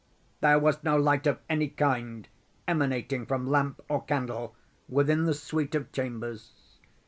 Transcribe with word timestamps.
There 0.39 0.57
was 0.57 0.83
no 0.83 0.97
light 0.97 1.27
of 1.27 1.37
any 1.47 1.67
kind 1.69 2.27
emanating 2.67 3.27
from 3.27 3.45
lamp 3.47 3.81
or 3.87 4.03
candle 4.03 4.55
within 4.89 5.25
the 5.25 5.35
suite 5.35 5.75
of 5.75 5.91
chambers. 5.91 6.79